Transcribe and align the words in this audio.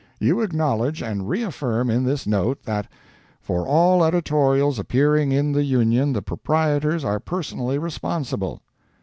You 0.19 0.41
acknowledge 0.41 1.03
and 1.03 1.29
reaffirm 1.29 1.91
in 1.91 2.05
this 2.05 2.25
note 2.25 2.63
that 2.63 2.87
"For 3.39 3.67
all 3.67 4.03
editorials 4.03 4.79
appearing 4.79 5.31
in 5.31 5.51
the 5.51 5.63
Union, 5.63 6.11
the 6.13 6.23
proprietors 6.23 7.05
are 7.05 7.19
personally 7.19 7.77
responsible." 7.77 8.61